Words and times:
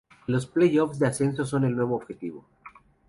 Los 0.25 0.47
playoffs 0.47 0.97
de 0.97 1.05
ascenso 1.05 1.45
son 1.45 1.63
el 1.63 1.75
nuevo 1.75 1.95
objetivo. 1.95 2.43